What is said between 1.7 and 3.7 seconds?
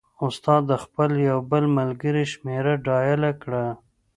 ملګري شمېره ډایله کړه.